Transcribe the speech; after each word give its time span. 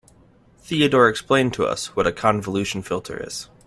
Theodore 0.57 1.07
explained 1.07 1.53
to 1.53 1.65
us 1.67 1.95
what 1.95 2.07
a 2.07 2.11
convolution 2.11 2.81
filter 2.81 3.23
is. 3.23 3.49